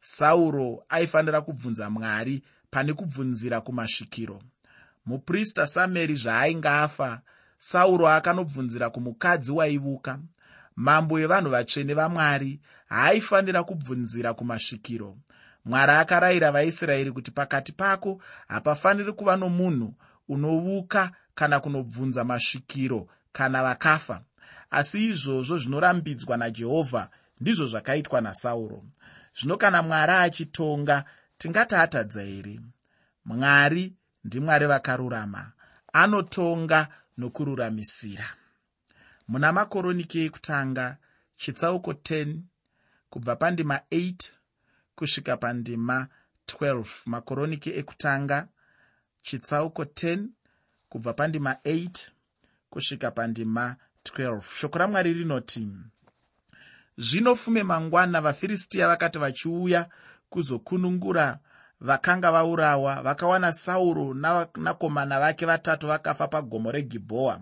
Sauro 0.00 0.84
aifanira 0.88 1.40
kubvunza 1.40 1.90
mwari 1.90 2.42
pane 2.70 2.92
kubvunzira 2.92 3.60
kumasvikiro 3.60 4.42
muprista 5.06 5.66
sameri 5.66 6.14
zvaainge 6.14 6.68
afa 6.68 7.20
sauro 7.58 8.08
akanobvunzira 8.08 8.90
kumukadzi 8.90 9.52
waivuka. 9.52 10.18
Mambo 10.76 11.20
evanhu 11.20 11.50
vatsvene 11.50 11.94
vamwari 11.94 12.60
haaifanira 12.88 13.64
kubvunzira 13.64 14.34
kumasvikiro 14.34 15.16
mwari 15.64 15.92
akarayira 15.92 16.52
vaisraeri 16.52 17.12
kuti 17.12 17.30
pakati 17.30 17.72
pako 17.72 18.22
hapafaniri 18.48 19.12
kuva 19.12 19.36
nomunhu 19.36 19.94
unovuka 20.28 21.12
kana 21.34 21.60
kunobvunza 21.60 22.24
masvikiro 22.24 23.08
kana 23.32 23.62
vakafa. 23.62 24.22
Asi 24.70 25.08
izvozvo 25.08 25.58
zvinorambidzwa 25.58 26.36
najehovha 26.36 27.08
ndizvo 27.40 27.66
zvakaitwa 27.66 28.20
nasauro. 28.20 28.84
Zvino 29.40 29.56
kana 29.56 29.82
mwari 29.82 30.12
achitonga 30.12 31.04
tingati 31.38 31.74
atadza 31.74 32.22
here 32.22 32.60
mwari 33.24 33.94
ndimwari 34.24 34.66
vakarurama 34.66 35.52
anotonga 35.92 36.88
nokururamisira. 37.18 38.26
Muna 39.28 39.52
makoroniki 39.52 40.18
ekutanga 40.26 40.96
chitsauko 41.36 41.92
10 41.92 42.40
kubva 43.10 43.36
pandima 43.36 43.76
8 43.90 44.30
kusvika 44.96 45.36
pandima 45.36 46.08
12 46.46 46.84
makoroniki 47.06 47.70
ekutanga 47.80 48.48
chitsauko 49.22 49.82
10 49.82 50.26
kubva 50.88 51.12
pandima 51.12 51.52
8 51.64 52.10
kusvika 52.70 53.10
pandima 53.10 53.76
12 54.04 54.42
shoko 54.42 54.78
ramwari 54.78 55.12
rinoti 55.12 55.68
zvino 56.96 57.36
fume 57.36 57.62
mangwana 57.62 58.20
vafiristiya 58.20 58.88
vakati 58.88 59.18
vachiuya 59.18 59.88
kuzokunungura 60.30 61.38
vakanga 61.80 62.32
vaurawa 62.32 63.02
vakawana 63.02 63.52
sauro 63.52 64.14
navanakomana 64.14 65.20
vake 65.20 65.46
vatatu 65.46 65.86
vakafa 65.86 66.28
pagomo 66.28 66.72
regibhoa 66.72 67.40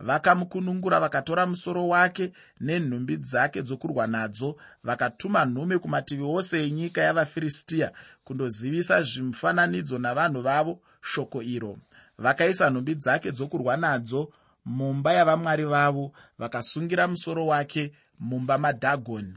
vakamukunungura 0.00 1.00
vakatora 1.00 1.46
musoro 1.46 1.88
wake 1.88 2.32
nenhumbi 2.60 3.16
dzake 3.16 3.62
dzokurwa 3.62 4.06
nadzo 4.06 4.56
vakatuma 4.84 5.44
nhume 5.44 5.78
kumativi 5.78 6.22
ose 6.22 6.66
enyika 6.66 7.00
yavafiristiya 7.02 7.92
kundozivisa 8.24 9.02
zvimufananidzo 9.02 9.98
navanhu 9.98 10.42
vavo 10.42 10.80
shoko 11.02 11.42
iro. 11.42 11.78
Vakaisa 12.18 12.70
nhumbi 12.70 12.94
dzake 12.94 13.32
dzokurwa 13.32 13.76
nadzo 13.76 14.32
mumba 14.64 15.12
yavamwari 15.12 15.64
vavo 15.64 16.12
vakasungira 16.38 17.08
musoro 17.08 17.46
wake 17.46 17.92
mumba 18.18 18.58
madhagoni. 18.58 19.34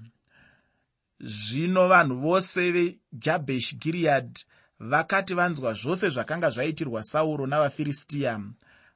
Zvino 1.20 1.88
vanhu 1.88 2.15
vose 2.20 2.72
vejabeshi 2.72 3.75
giriyadhi 3.75 4.46
vakati 4.79 5.34
vanzwa 5.34 5.74
zvose 5.74 6.10
zvakanga 6.10 6.50
zvaitirwa 6.50 7.03
sauro 7.03 7.48
navafiristiya 7.48 8.39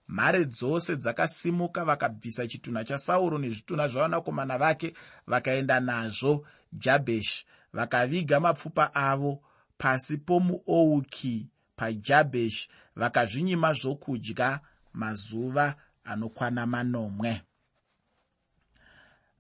mhare 0.08 0.46
dzose 0.46 0.96
dzakasimuka 0.96 1.86
vakabvisa 1.86 2.48
chitunha 2.48 2.84
chasauro 2.84 3.38
nezvitunha 3.38 3.88
zvavanakomana 3.88 4.58
vake 4.58 4.94
vakaenda 5.28 5.80
nazvo 5.80 6.46
jabheshi 6.74 7.46
vakaviga 7.74 8.40
mapfupa 8.40 8.96
avo 8.96 9.44
pasi 9.78 10.18
pomuouki 10.18 11.48
pajabheshi 11.76 12.70
vakazvinyima 12.96 13.74
zvokudya 13.74 14.60
mazuva 14.94 15.76
anokwana 16.04 16.66
manomwe. 16.66 17.42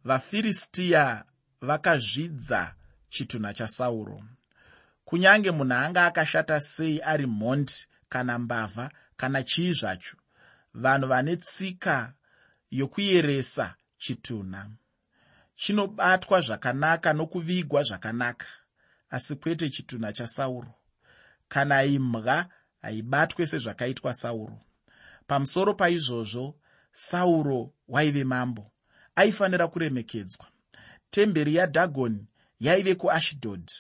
Vafiristiya 0.03 1.25
vakazvidza 1.61 2.75
chitunha 3.09 3.53
chasauro 3.53 4.23
kunyange 5.05 5.51
munhu 5.51 5.73
anga 5.73 6.05
akashata 6.05 6.59
sei 6.59 7.01
ari 7.01 7.25
mhondi 7.25 7.73
kana 8.09 8.39
mbavha 8.39 8.91
kana 9.17 9.43
chii 9.43 9.73
zvacho 9.73 10.17
vanhu 10.77 11.07
vane 11.07 11.37
tsika 11.37 12.13
yokuyeresa 12.71 13.75
chitunha. 13.97 14.69
Chinobatwa 15.55 16.41
zvakanaka 16.41 17.13
nokuvigwa 17.13 17.83
zvakanaka 17.83 18.47
asi 19.09 19.35
kwete 19.35 19.69
chitunha 19.69 20.13
chasauro 20.13 20.73
kana 21.47 21.83
imbwa 21.83 22.45
haibatwe 22.81 23.47
sezvakaitwa 23.47 24.13
sauro. 24.13 24.59
Pamusoro 25.27 25.73
paizvozvo 25.73 26.55
sauro 26.91 27.73
waive 27.87 28.23
mambo 28.23 28.71
aifanira 29.15 29.67
kuremekedzwa. 29.67 30.45
Temberi 31.09 31.55
yadhagoni 31.55 32.27
yaive 32.59 32.95
kuashidhodhi 32.95 33.75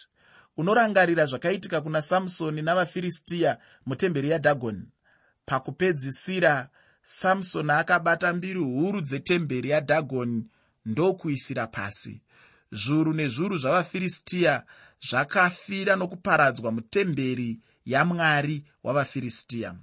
unorangarira 0.57 1.25
zvakaitika 1.25 1.81
kuna 1.81 2.01
samusoni 2.01 2.61
navafiristiya 2.61 3.57
mutemberi 3.85 4.29
yadhagoni 4.29 4.85
pakupedzisira 5.45 6.69
samusoni 7.09 7.71
akabata 7.71 8.33
mbiri 8.33 8.59
huru 8.59 9.01
dzetemberi 9.01 9.69
yadhagoni 9.69 10.45
ndokuisira 10.85 11.67
pasi. 11.67 12.21
Zviuru 12.71 13.13
nezviuru 13.13 13.57
zvavafiristiya 13.57 14.63
zvakafira 15.09 15.95
nokuparadzwa 15.95 16.71
mutemberi 16.71 17.59
yamwari 17.85 18.63
wavafiristiya 18.83 19.75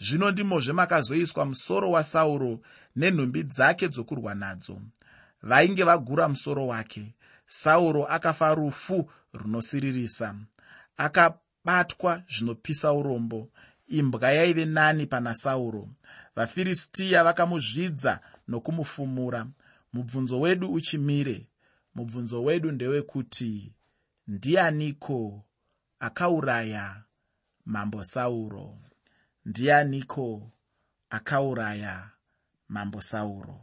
zvino 0.00 0.30
ndimozve 0.30 0.72
makazoiswa 0.72 1.44
musoro 1.46 1.90
wasauro 1.90 2.60
nenhumbi 2.96 3.42
dzake 3.42 3.88
dzokurwa 3.88 4.34
nadzo. 4.34 4.80
Vainge 5.42 5.84
vagura 5.84 6.28
musoro 6.28 6.66
wake 6.66 7.14
sauro 7.46 8.04
akafa 8.06 8.54
rufu 8.54 9.10
runosiririsa 9.32 10.34
akabatwa 10.96 12.22
zvinopisa 12.32 12.92
urombo. 12.92 13.48
Imbwa 13.88 14.32
yaive 14.32 14.64
nani 14.64 15.06
pana 15.06 15.34
sauro 15.34 15.88
vafiristiya 16.42 17.24
vakamuzvidza 17.24 18.20
nokumufumura. 18.48 19.46
Mubvunzo 19.92 20.40
wedu 20.40 20.72
uchimire. 20.72 21.46
Mubvunzo 21.94 22.42
wedu 22.42 22.72
ndewekuti 22.72 23.72
ndianiko 24.26 25.44
akauraya 26.00 27.02
mambo 27.64 28.04
sauro? 28.04 28.78
Ndianiko 29.44 30.50
akauraya 31.10 32.10
mambo 32.68 33.00
sauro? 33.00 33.60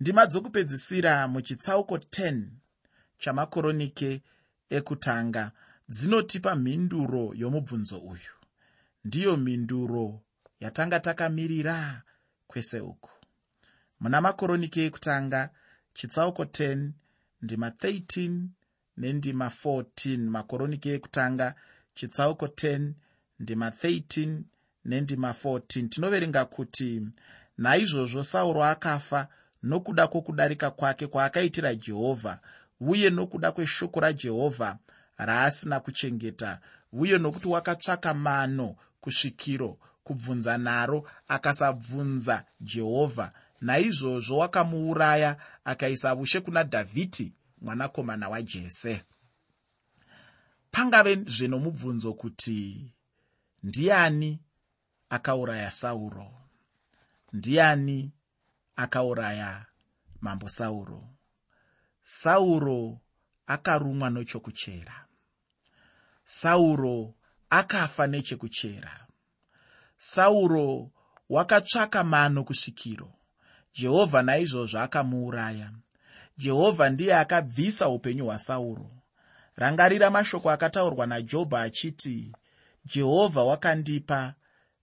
Ndima 0.00 0.26
dzokupedzisira 0.26 1.28
muchitsauko 1.28 1.96
10 1.96 2.44
chamakoronike 3.18 4.22
ekutanga 4.70 5.52
dzinotipa 5.88 6.56
mhinduro 6.56 7.32
yomubvunzo 7.34 7.98
uyu. 7.98 8.34
Ndiyo 9.04 9.36
mhinduro 9.36 10.20
yatanga 10.62 11.00
takamirira 11.00 12.02
kwese 12.46 12.80
uku 12.80 13.10
muna 14.00 14.20
makoronike 14.20 14.80
ekutanga 14.86 15.40
chitsauko 15.94 16.42
10 16.44 16.90
ndima 17.42 17.68
13 17.68 18.44
nendima 18.96 19.46
14 19.64 20.18
makoronike 20.36 20.88
ekutanga 20.96 21.54
chitsauko 21.94 22.46
10 22.46 22.92
ndima 23.40 23.68
13 23.68 24.40
nendima 24.84 25.30
14 25.32 25.88
tinoverenga 25.88 26.44
kuti 26.44 26.88
naizvozvo 27.58 28.22
sauro 28.24 28.64
akafa 28.64 29.28
nokuda 29.62 30.06
kwokudarika 30.06 30.70
kwake 30.70 31.06
kwaakaitira 31.06 31.74
jehovha 31.74 32.38
uye 32.80 33.10
nokuda 33.10 33.52
kweshoko 33.52 34.00
rajehovha 34.00 34.78
raasina 35.16 35.80
kuchengeta 35.80 36.60
uye 36.92 37.18
nokuti 37.18 37.48
wakatsvaka 37.48 38.14
mano 38.14 38.76
kusvikiro 39.00 39.78
kubvunza 40.04 40.58
naro 40.58 41.08
akasabvunza 41.28 42.44
jehovha. 42.60 43.32
Naizvozvo 43.60 44.38
wakamuuraya 44.38 45.36
akaisa 45.64 46.14
ushe 46.14 46.40
kuna 46.40 46.62
dhavhidhi 46.64 47.32
mwanakomana 47.60 48.28
wajese 48.28 49.04
pangave 50.70 51.14
zvenomubvunzo 51.14 52.12
kuti 52.14 52.92
ndiani 53.62 54.40
akauraya 55.10 55.70
sauro? 55.70 56.32
Ndiani 57.32 58.12
akauraya 58.76 59.66
mambo 60.20 60.48
sauro? 60.48 61.08
Sauro 62.04 63.00
akarumwa 63.46 64.10
nechokuchera. 64.10 65.06
Sauro 66.24 67.14
akafa 67.50 68.06
nechekuchera 68.06 69.01
sauro 70.04 70.90
wakatsvaka 71.28 72.04
mano 72.04 72.44
kusvikiro 72.44 73.12
jehovha 73.74 74.22
naizvozvo 74.22 74.78
akamuuraya. 74.78 75.70
Jehovha 76.38 76.90
ndiye 76.90 77.14
akabvisa 77.16 77.88
upenyu 77.88 78.24
hwasauro 78.24 78.90
rangarira 79.56 80.10
mashoko 80.10 80.50
akataurwa 80.50 81.06
najobho 81.06 81.56
achiti 81.56 82.32
jehovha 82.84 83.42
wakandipa 83.44 84.34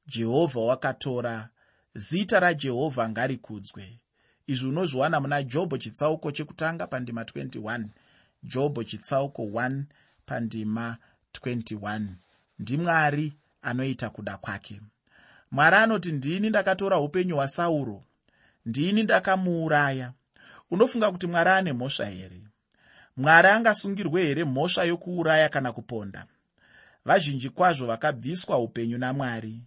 jehovha 0.07 0.59
wakatora 0.59 1.49
zita 1.93 2.39
rajehovha 2.39 3.09
ngarikudzwe 3.09 3.99
izvi 4.47 4.67
unozviwana 4.67 5.19
muna 5.19 5.43
jobho 5.43 5.77
chitsauko 5.77 6.31
chekutanga 6.31 6.87
pandima 6.87 7.23
21 7.23 7.85
jobho 8.43 8.83
chitsauko 8.83 9.41
1 9.43 9.83
pandima 10.25 10.97
21 11.33 12.01
ndimwari 12.59 13.33
anoita 13.61 14.09
kuda 14.09 14.37
kwake 14.37 14.81
mwari 15.51 15.75
anoti 15.75 16.11
ndini 16.11 16.49
ndakatora 16.49 16.99
upenyu 16.99 17.35
hwasauro 17.35 18.03
ndini 18.65 19.03
ndakamuuraya. 19.03 20.13
Unofunga 20.71 21.11
kuti 21.11 21.27
mwari 21.27 21.49
ane 21.49 21.73
mhosva 21.73 22.05
here? 22.05 22.41
Mwari 23.17 23.47
angasungirwe 23.47 24.25
here 24.25 24.43
mhosva 24.43 24.83
yokuuraya 24.83 25.49
kana 25.49 25.71
kuponda? 25.71 26.25
Vazhinji 27.05 27.49
kwazvo 27.49 27.85
vakabviswa 27.87 28.57
upenyu 28.59 28.97
namwari. 28.97 29.61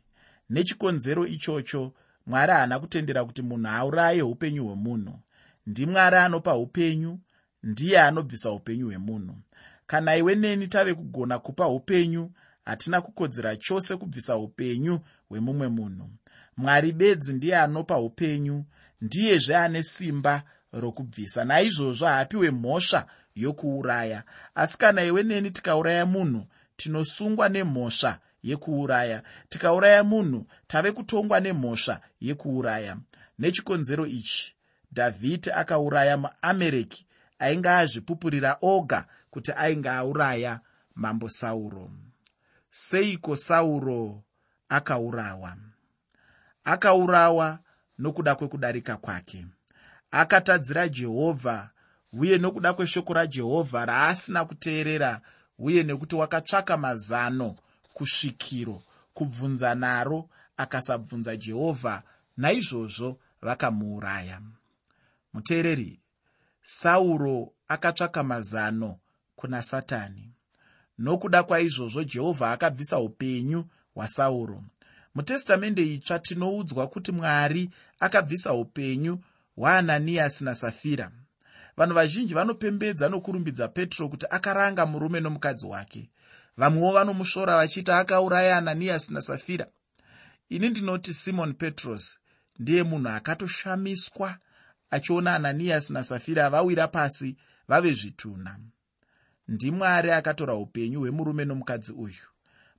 Nechikonzero 0.50 1.26
ichocho 1.26 1.92
mwari 2.26 2.52
haana 2.52 2.78
kutendera 2.80 3.24
kuti 3.24 3.42
munhu 3.42 3.68
auraye 3.68 4.22
upenyu 4.22 4.66
hwemunhu. 4.66 5.18
Ndimwari 5.66 6.16
anopa 6.16 6.56
upenyu 6.56 7.18
ndiye 7.62 8.00
anobvisa 8.00 8.50
upenyu 8.52 8.86
hwemunhu. 8.86 9.36
Kana 9.86 10.16
iwe 10.16 10.34
neni 10.34 10.68
tave 10.68 10.94
kugona 10.94 11.38
kupa 11.38 11.68
upenyu 11.68 12.30
hatina 12.64 13.00
kukodzera 13.00 13.56
chose 13.56 13.96
kubvisa 13.96 14.36
upenyu 14.36 15.00
hwemumwe 15.28 15.68
munhu. 15.68 16.10
Mwari 16.56 16.92
bedzi 16.92 17.32
ndiye 17.32 17.58
anopa 17.58 17.98
upenyu 18.00 18.64
ndiyezve 19.00 19.56
ane 19.56 19.82
simba 19.82 20.42
rokubvisa. 20.72 21.44
Naizvozvo 21.44 22.06
haapiwe 22.06 22.50
mhosva 22.50 23.06
yokuuraya. 23.34 24.22
Asi 24.54 24.78
kana 24.78 25.04
iwe 25.04 25.22
neni 25.22 25.50
tikauraya 25.50 26.06
munhu 26.06 26.46
tinosungwa 26.76 27.48
nemhosva 27.48 28.18
yekuuraya. 28.42 29.22
Tikauraya 29.48 30.04
munhu 30.04 30.46
tave 30.66 30.92
kutongwa 30.92 31.40
nemhosva 31.40 32.00
yekuuraya. 32.20 32.96
Nechikonzero 33.38 34.06
ichi 34.06 34.54
dhavhidhi 34.92 35.50
akauraya 35.50 36.16
muamereki 36.16 37.06
ainge 37.38 37.68
azvipupurira 37.68 38.58
oga 38.62 39.06
kuti 39.30 39.52
ainge 39.52 39.88
auraya 39.88 40.60
mambo 40.94 41.28
sauro 41.28 41.90
seiko 42.74 43.36
sauro 43.36 44.22
akaurawa? 44.68 45.56
Akaurawa 46.64 47.58
nokuda 47.98 48.34
kwekudarika 48.34 48.96
kwake. 48.96 49.46
Akatadzira 50.10 50.88
jehovha 50.88 51.70
uye 52.12 52.38
nokuda 52.38 52.72
kweshoko 52.72 53.12
rajehovha 53.14 53.86
raasina 53.86 54.44
kuteerera 54.44 55.20
uye 55.58 55.82
nekuti 55.82 56.14
wakatsvaka 56.16 56.76
mazano 56.76 57.54
kusvikiro 57.94 58.82
kubvunza 59.14 59.74
naro 59.74 60.28
akasabvunza 60.56 61.36
jehovha 61.36 62.02
naizvozvo 62.36 63.18
vakamuuraya. 63.42 64.40
Muteereri 65.32 66.00
sauro 66.62 67.52
akatsvaka 67.68 68.22
mazano 68.22 68.98
kuna 69.36 69.62
satani 69.62 70.31
nokuda 70.98 71.42
kwaizvozvo 71.42 72.04
jehovha 72.04 72.52
akabvisa 72.52 72.98
upenyu 72.98 73.64
hwasauro. 73.94 74.64
Mutestamende 75.14 75.82
itsva 75.94 76.18
tinoudzwa 76.18 76.86
kuti 76.88 77.12
mwari 77.12 77.70
akabvisa 78.00 78.52
upenyu 78.52 79.18
hwaananiyasi 79.56 80.44
nasafira. 80.44 81.10
Vanhu 81.76 81.94
vazhinji 81.94 82.34
vanopembedza 82.34 83.08
nokurumbidza 83.08 83.68
petro 83.68 84.08
kuti 84.08 84.26
akaranga 84.30 84.86
murume 84.86 85.20
nomukadzi 85.20 85.66
wake. 85.66 86.10
Vamwewo 86.56 86.92
vanomushora 86.92 87.56
vachiti 87.56 87.90
akauraya 87.90 88.56
ananiyasi 88.56 89.14
nasafira. 89.14 89.66
Ini 90.48 90.68
ndinoti 90.68 91.14
simon 91.14 91.54
petros 91.54 92.18
ndiye 92.58 92.82
munhu 92.82 93.08
akatoshamiswa 93.08 94.36
achiona 94.90 95.34
ananiyasi 95.34 95.92
nasafira 95.92 96.50
vawira 96.50 96.88
pasi 96.88 97.36
vave 97.68 97.92
zvitunha 97.94 98.58
ndimwari 99.48 100.10
akatora 100.10 100.54
upenyu 100.54 101.00
hwemurume 101.00 101.44
nomukadzi 101.44 101.92
uyu. 101.92 102.24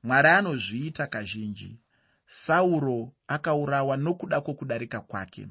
Mwari 0.04 0.28
anozviita 0.30 1.08
kazhinji. 1.08 1.80
Sauro 2.28 3.12
akaurawa 3.28 3.98
nokuda 3.98 4.42
kwokudarika 4.42 5.00
kwake. 5.02 5.48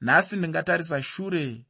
Nhasi 0.00 0.36
ndingatarisa 0.36 1.02
shure 1.02 1.64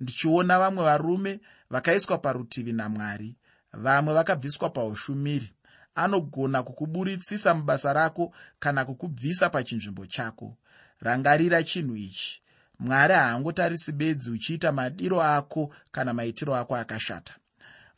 ndichiona 0.00 0.58
vamwe 0.58 0.84
varume 0.84 1.40
vakaiswa 1.70 2.18
parutivi 2.18 2.72
namwari. 2.72 3.34
Vamwe 3.72 4.14
vakabviswa 4.14 4.70
paushumiri. 4.70 5.52
Anogona 5.94 6.62
kukuburitsisa 6.62 7.54
mubasa 7.54 7.92
rako 7.92 8.34
kana 8.58 8.84
kukubvisa 8.84 9.50
pachinzvimbo 9.50 10.06
chako. 10.06 10.56
Rangarira 11.00 11.62
chinhu 11.62 11.96
ichi. 11.96 12.42
Mwari 12.78 13.14
haangotarisi 13.14 13.92
bedzi 13.92 14.32
uchiita 14.32 14.72
madiro 14.72 15.22
ako 15.22 15.74
kana 15.92 16.14
maitiro 16.14 16.54
ako 16.56 16.76
akashata 16.76 17.34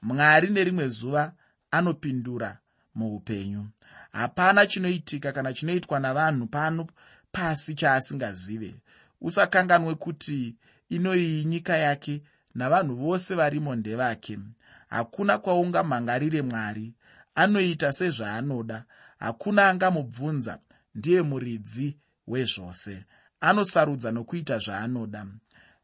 mwari 0.02 0.50
nerimwe 0.50 0.88
zuva 0.88 1.32
anopindura 1.70 2.58
muupenyu. 2.94 3.68
Hapana 4.12 4.66
chinoitika 4.66 5.32
kana 5.32 5.52
chinoitwa 5.52 6.00
navanhu 6.00 6.46
pano 6.46 6.86
pasi 7.32 7.74
chaasingazive. 7.74 8.74
Usakanganwe 9.20 9.94
kuti 9.94 10.56
inoiyi 10.88 11.44
nyika 11.44 11.76
yake 11.76 12.22
navanhu 12.54 12.96
vose 12.96 13.34
varimo 13.34 13.74
ndevake. 13.74 14.38
Hakuna 14.88 15.38
kwaungamhangarire 15.38 16.42
mwari. 16.42 16.94
Anoita 17.34 17.92
sezvaanoda. 17.92 18.84
Hakuna 19.18 19.68
angamubvunza. 19.68 20.58
Ndiye 20.94 21.22
muridzi 21.22 21.96
wezvose. 22.26 23.04
Anosarudza 23.40 24.12
nokuita 24.12 24.58
zvaanoda. 24.58 25.26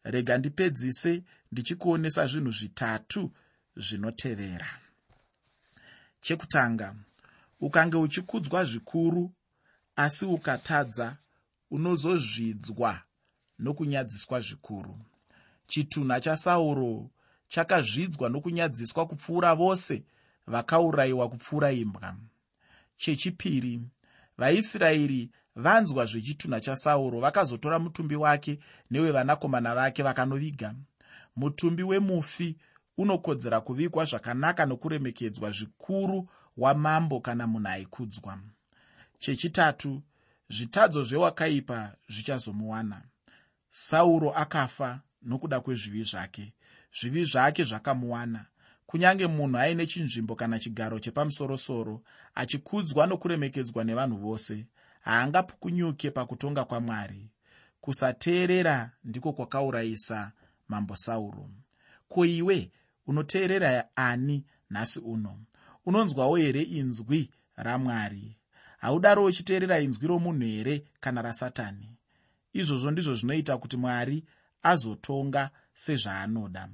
Rega 0.04 0.38
ndipedzise 0.38 1.22
ndichikuonesa 1.52 2.26
zvinhu 2.26 2.52
zvitatu 2.52 3.32
zvinotevera. 3.76 4.66
Chekutanga 6.20 6.94
ukange 7.60 7.96
uchikudzwa 7.96 8.64
zvikuru 8.64 9.32
asi 9.96 10.24
ukatadza 10.26 11.16
unozozvidzwa 11.70 13.00
nokunyadziswa 13.58 14.40
zvikuru. 14.40 14.98
Chitunha 15.66 16.20
chasauro 16.20 17.10
chakazvidzwa 17.48 18.28
nokunyadziswa 18.28 19.06
kupfuura 19.06 19.54
vose 19.54 20.04
vakaurayiwa 20.46 21.28
kupfuura 21.28 21.72
imbwa. 21.72 22.16
Chechipiri 22.96 23.80
vaisraeri 24.38 25.30
vanzwa 25.56 26.06
zvechitunha 26.06 26.60
chasauro 26.60 27.20
vakazotora 27.20 27.78
mutumbi 27.78 28.16
wake 28.16 28.58
newevanakomana 28.90 29.74
vake 29.74 30.02
vakanoviga. 30.02 30.74
Mutumbi 31.36 31.82
wemufi 31.82 32.56
unokodzera 32.98 33.60
kuvigwa 33.60 34.04
zvakanaka 34.04 34.66
nokuremekedzwa 34.66 35.50
zvikuru 35.50 36.28
wamambo 36.56 37.20
kana 37.20 37.46
munhu 37.46 37.68
aikudzwa. 37.68 38.38
Chechitatu 39.18 40.02
zvitadzo 40.48 41.04
zvewakaipa 41.04 41.92
zvichazomuwana. 42.08 43.02
Sauro 43.70 44.30
akafa 44.30 45.00
nokuda 45.22 45.60
kwezvivi 45.60 46.02
zvake. 46.02 46.52
Zvivi 47.00 47.24
zvake 47.24 47.64
zvakamuwana. 47.64 48.46
Kunyange 48.86 49.26
munhu 49.26 49.58
aine 49.58 49.86
chinzvimbo 49.86 50.34
kana 50.34 50.58
chigaro 50.58 50.98
chepamusorosoro 50.98 52.02
achikudzwa 52.34 53.06
nokuremekedzwa 53.06 53.84
nevanhu 53.84 54.16
vose 54.16 54.66
haangapukunyuke 55.00 56.10
pakutonga 56.10 56.64
kwamwari. 56.64 57.30
Kusateerera 57.80 58.90
ndiko 59.04 59.32
kwakaurayisa 59.32 60.32
mambo 60.68 60.96
sauro. 60.96 61.50
Ko 62.08 62.24
iwe 62.24 62.70
unoteerera 63.06 63.96
ani 63.96 64.44
nhasi 64.70 64.98
uno? 65.00 65.38
Unonzwawo 65.86 66.36
here 66.36 66.62
inzwi 66.62 67.30
ramwari? 67.56 68.36
Haudaro 68.78 69.24
uchiteerera 69.24 69.80
inzwi 69.80 70.06
romunhu 70.08 70.44
here 70.46 70.84
kana 71.00 71.22
rasatani? 71.22 71.90
Izvozvo 72.52 72.90
ndizvo 72.90 73.14
zvinoita 73.14 73.58
kuti 73.58 73.76
mwari 73.76 74.24
azotonga 74.62 75.50
sezvaanoda. 75.74 76.68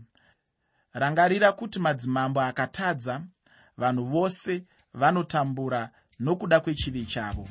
Rangarira 0.93 1.53
kuti 1.53 1.79
madzimambo 1.79 2.41
akatadza 2.41 3.23
vanhu 3.77 4.05
vose 4.05 4.65
vanotambura 4.95 5.91
nokuda 6.21 6.61
kwechivi 6.61 7.05
chavo 7.07 7.49